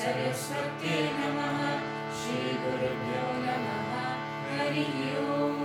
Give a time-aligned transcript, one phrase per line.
[0.00, 1.56] सरस्वत्यै नमः
[2.18, 3.90] श्रीगुरुभ्यो नमः
[4.52, 5.58] हरिः ओम्।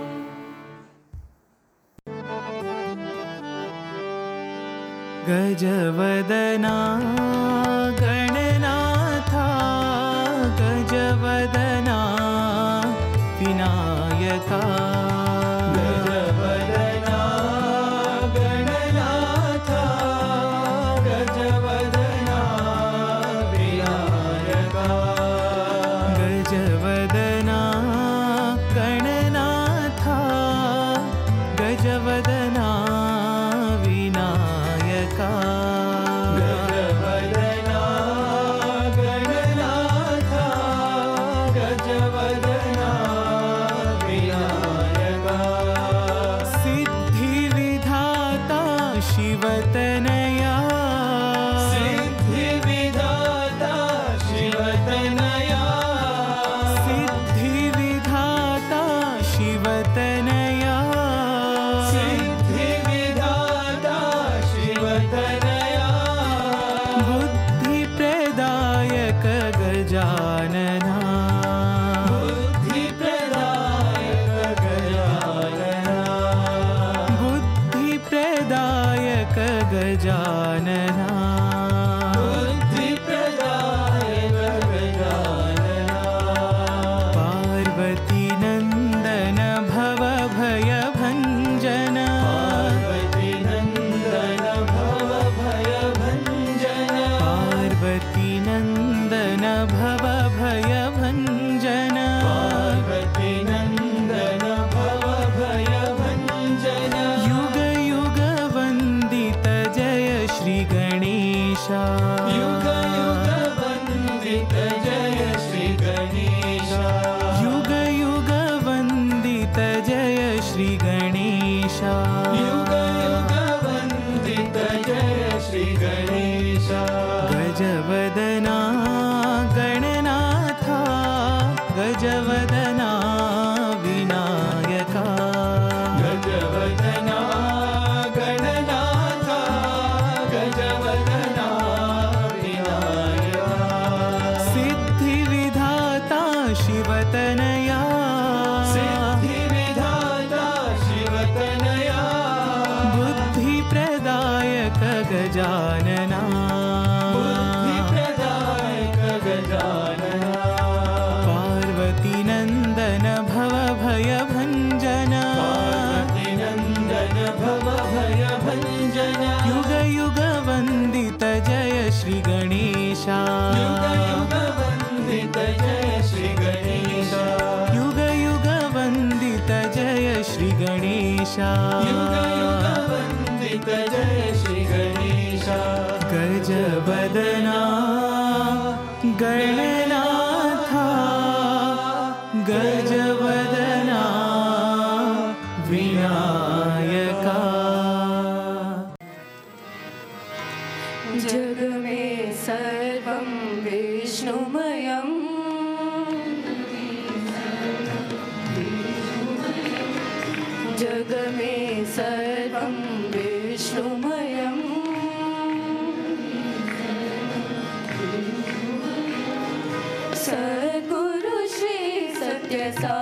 [220.18, 221.80] सद्गुरु श्री
[222.16, 222.96] सत्यसा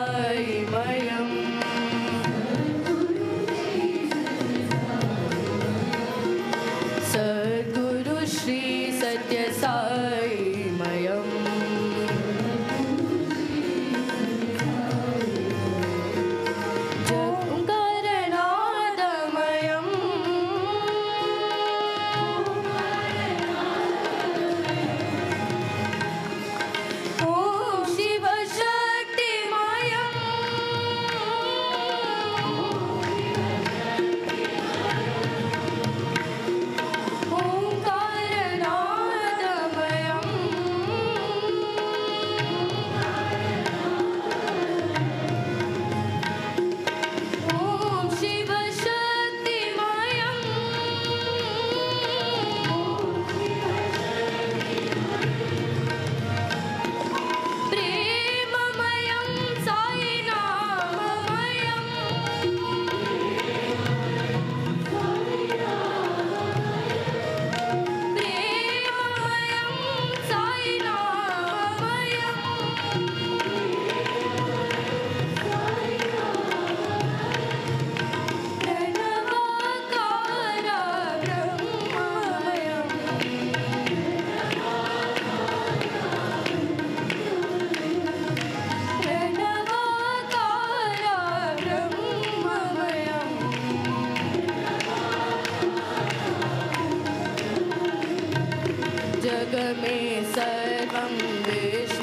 [101.63, 102.02] Krishna.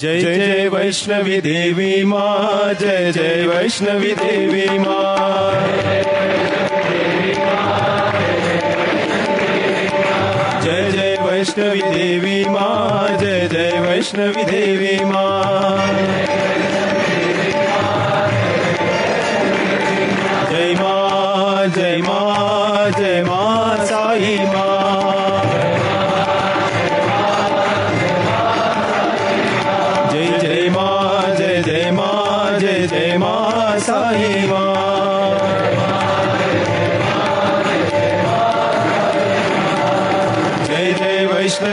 [0.00, 4.98] जय जय वैष्णवी देवी मा जय जय वैष्णवी देवी मा।
[10.64, 12.68] जय जय वैष्णवी देवी मा
[13.20, 15.87] जय जय वैष्णवी देवी मा।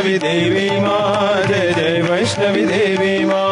[0.03, 0.97] देवी मा
[1.47, 3.44] जय वैष्णवि देवी मा।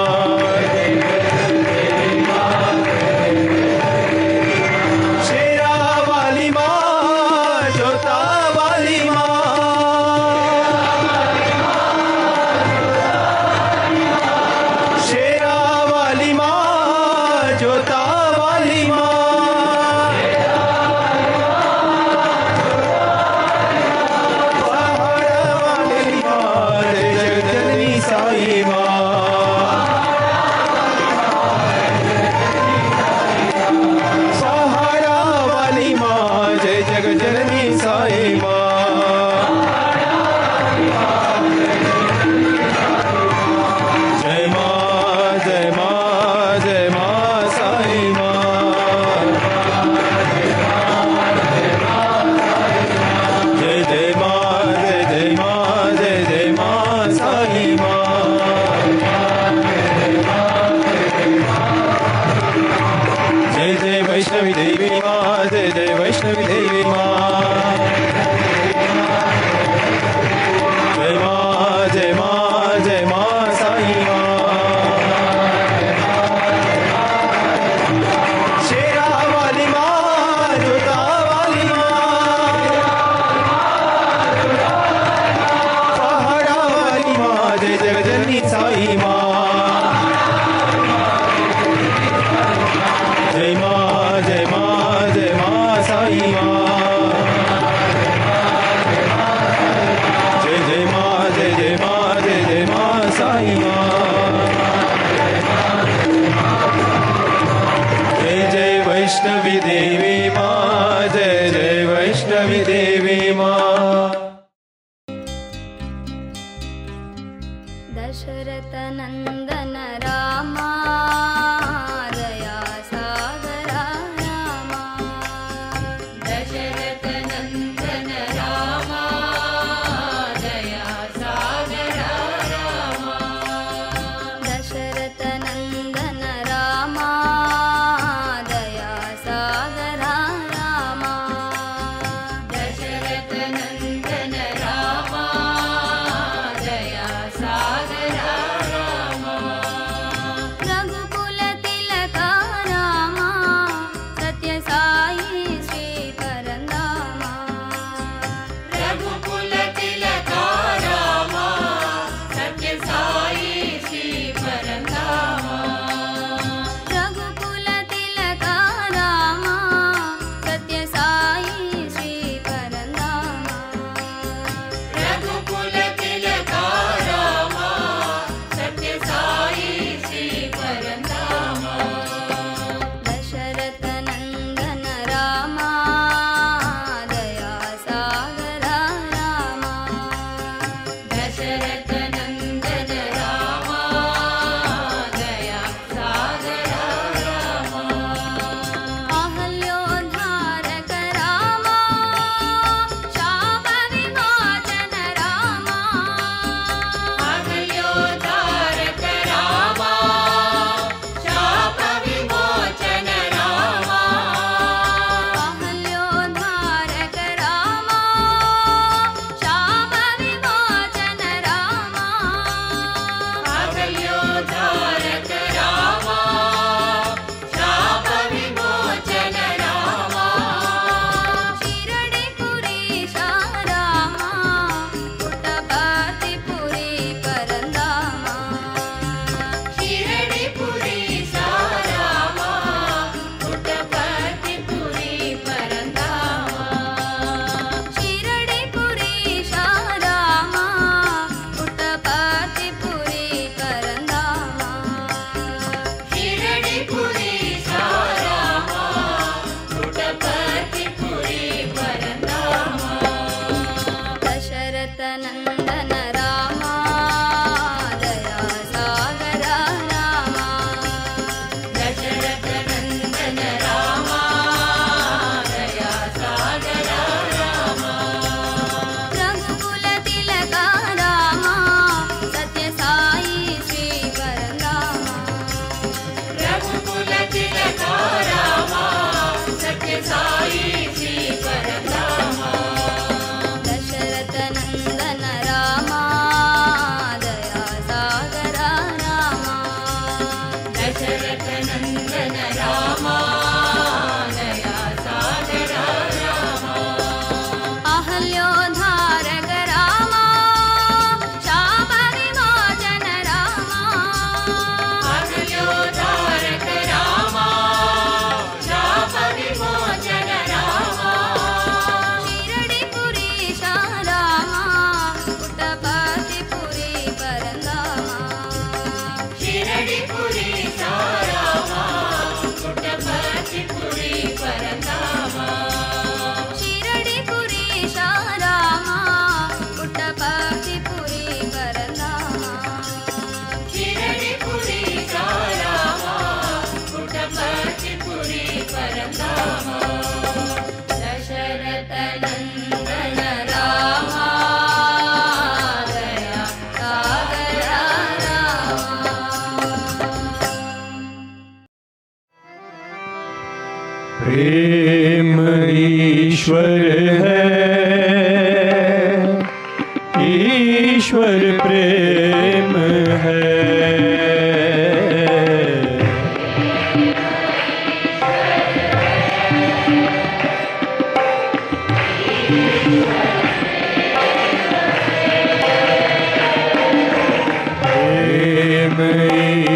[108.51, 110.12] जय वैष्णवी देवी।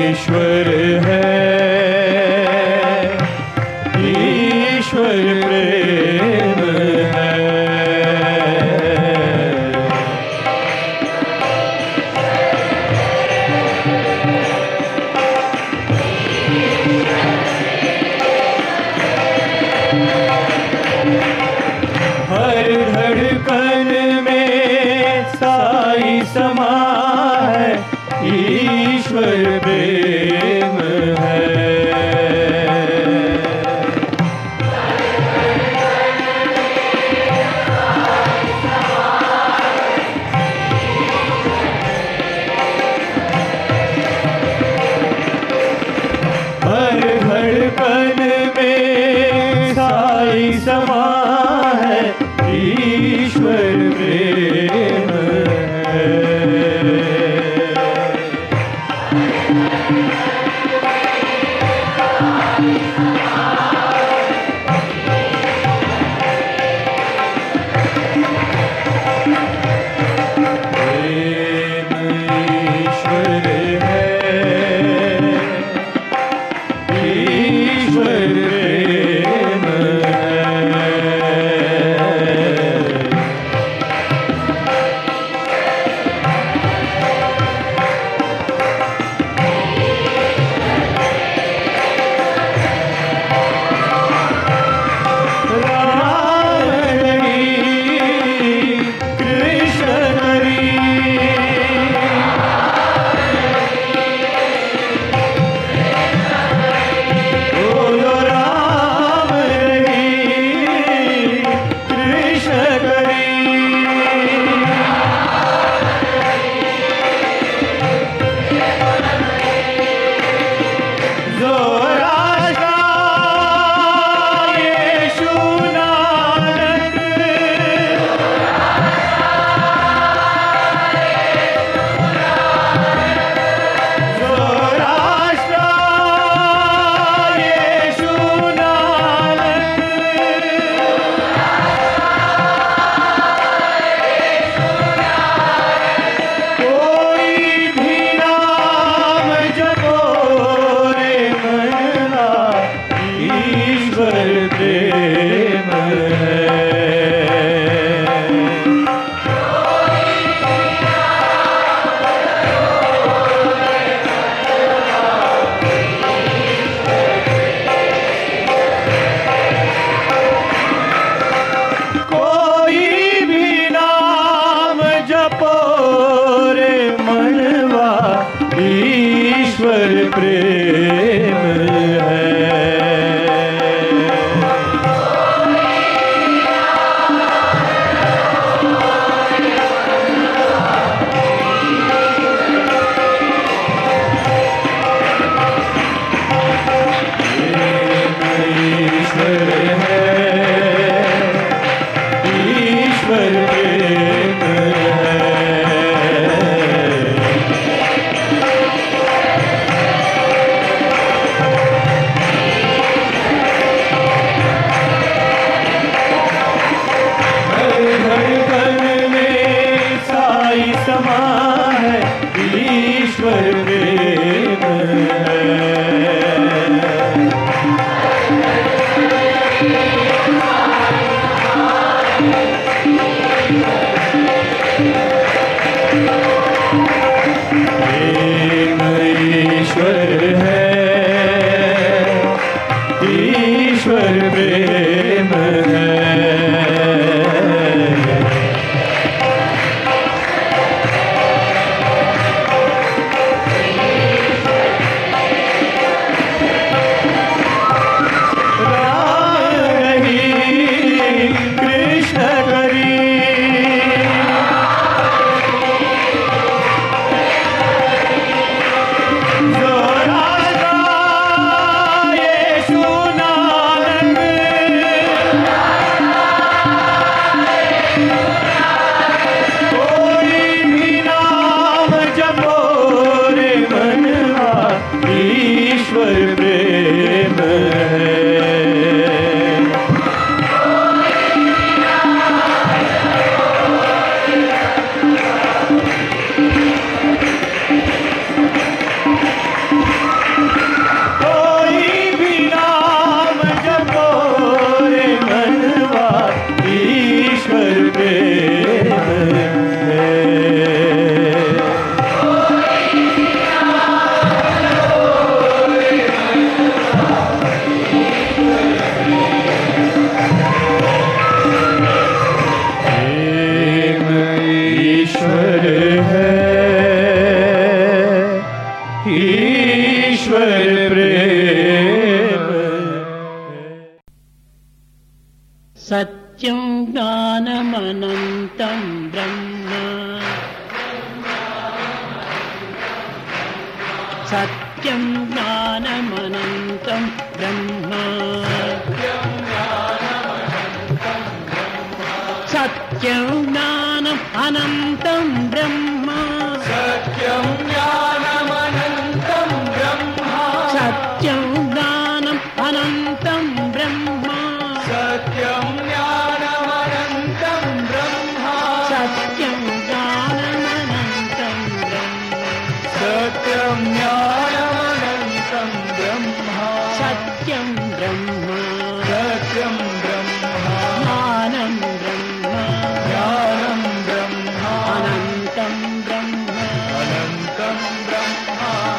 [0.10, 0.68] ईश्वर
[1.06, 1.37] है।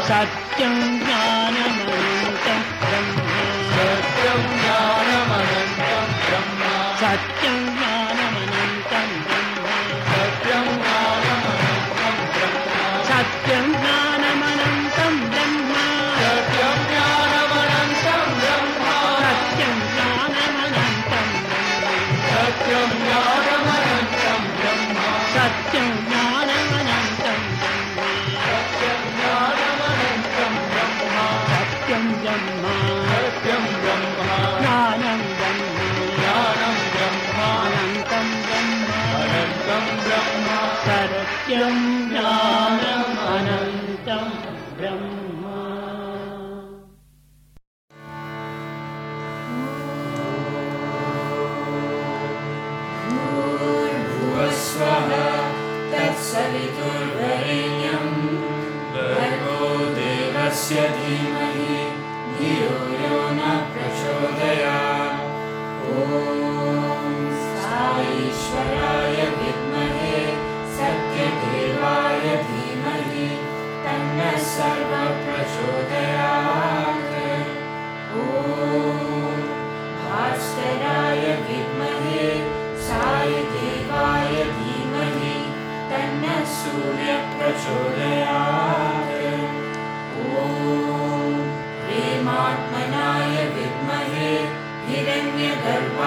[0.08, 0.97] सत्यम्
[60.68, 61.76] तस्य धीमहि
[62.38, 63.40] धियो यो न
[63.72, 65.20] प्रचोदयात्।
[65.98, 66.02] ॐ
[67.52, 70.18] साईश्वराय विद्महे
[70.76, 73.28] सत्यदेवाय धीमहि
[73.84, 75.56] तन्न सर्वप्रचोदयात्।
[78.24, 78.28] ॐ
[80.02, 82.26] भास्कराय विद्महे
[82.88, 85.36] सायदेवाय धीमहि
[85.92, 86.24] तन्न
[86.58, 87.46] सूर्यप्रचोदयात्।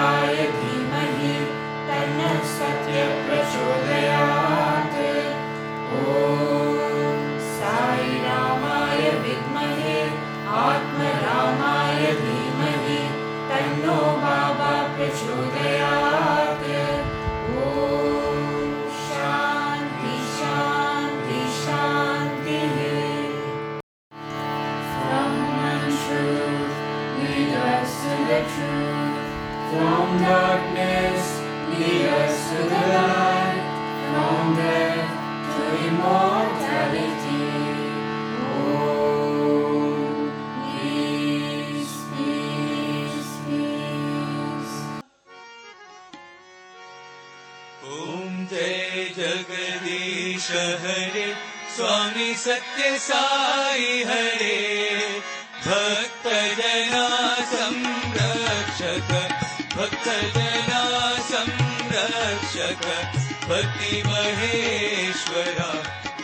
[0.02, 1.34] शिवाय धीमहि
[1.88, 4.31] तन्नः सत्यप्रचोदयात्।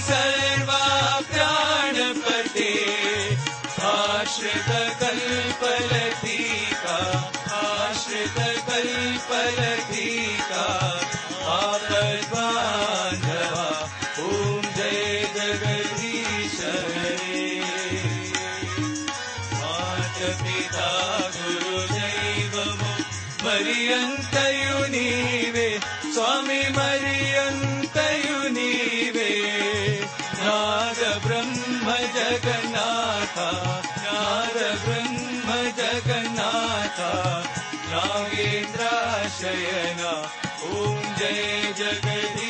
[41.25, 42.44] जय जगदीश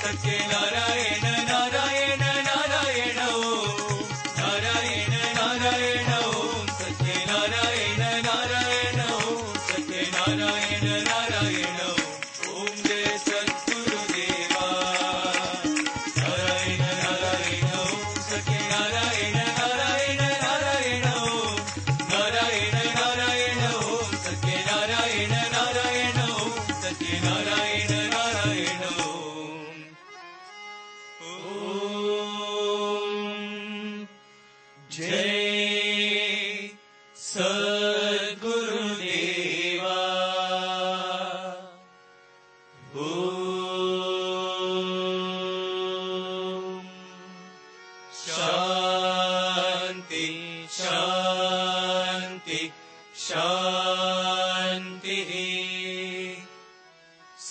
[0.00, 0.89] सत्य नारायण नारायण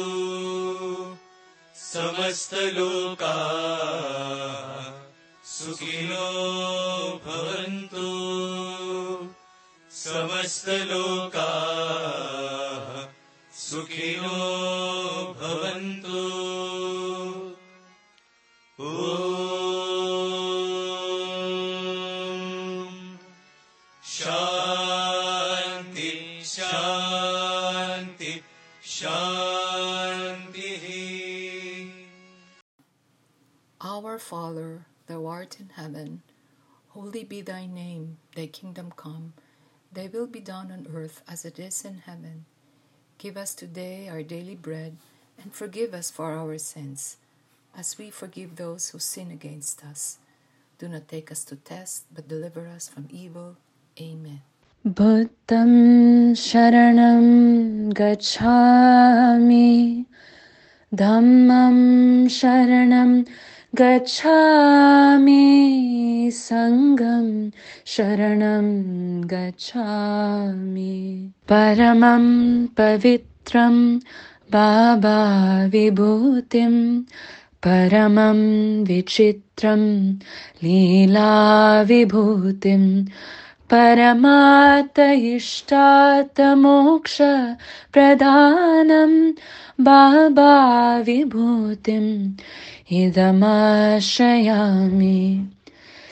[1.75, 2.61] समस्तलोकाः
[5.45, 6.31] सुखिनो
[7.25, 8.07] भवन्तु।
[9.91, 10.73] समस्तलोकाः
[13.55, 15.02] सुखिनो
[35.83, 36.21] heaven.
[36.95, 39.33] Holy be thy name, thy kingdom come,
[39.91, 42.45] thy will be done on earth as it is in heaven.
[43.17, 44.95] Give us today our daily bread,
[45.41, 47.17] and forgive us for our sins,
[47.75, 50.19] as we forgive those who sin against us.
[50.79, 53.57] Do not take us to test, but deliver us from evil.
[53.99, 54.41] Amen.
[54.87, 60.05] Bhuttam sharanam gacchami
[60.95, 63.27] dhammam sharanam
[63.75, 65.61] गच्छामि
[66.33, 67.49] सङ्गं
[67.85, 73.99] शरणं गच्छामि। परमं पवित्रं
[74.51, 77.01] बाबा विभूतिं
[77.65, 80.13] परमं विचित्रं
[80.63, 83.05] लीलाविभूतिं।
[83.73, 87.17] परमात इष्टात मोक्ष
[89.81, 92.33] Baba विभूतिम्
[92.93, 95.49] idamashayami.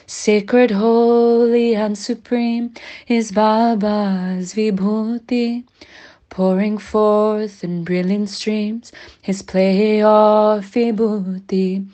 [0.07, 2.73] Sacred, holy, and supreme
[3.07, 5.63] is Baba's Vibhuti,
[6.29, 8.91] pouring forth in brilliant streams
[9.21, 11.85] his play of Vibhuti.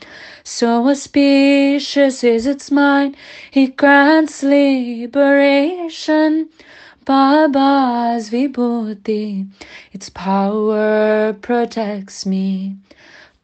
[0.43, 3.13] So auspicious is its might,
[3.51, 6.49] he grants liberation.
[7.05, 9.47] Baba's Vibhuti,
[9.91, 12.77] its power protects me.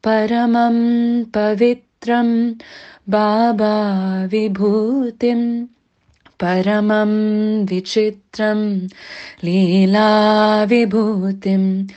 [0.04, 2.60] Paramam pavitram
[3.08, 5.70] Baba vibhutim
[6.38, 8.92] Paramam vichitram
[9.42, 11.90] Leela vibhutim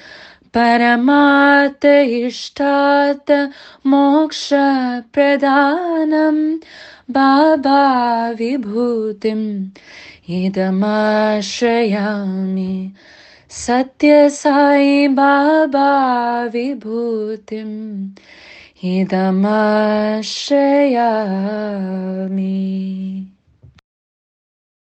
[0.53, 3.53] Paramata ishtata
[3.85, 6.63] moksha pradanam
[7.09, 8.37] Baba
[13.57, 15.89] सत्य साई बाबा
[16.53, 17.61] विभूति
[19.01, 19.37] इदमाश्रयामि